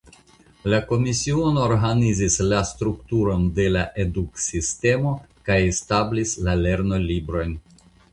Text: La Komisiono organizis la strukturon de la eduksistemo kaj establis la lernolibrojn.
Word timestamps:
La 0.73 0.77
Komisiono 0.91 1.59
organizis 1.65 2.37
la 2.53 2.61
strukturon 2.69 3.43
de 3.59 3.65
la 3.75 3.83
eduksistemo 4.05 5.13
kaj 5.51 5.59
establis 5.67 6.33
la 6.49 6.57
lernolibrojn. 6.63 7.55